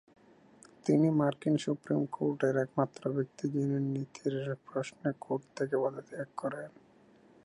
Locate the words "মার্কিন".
1.11-1.55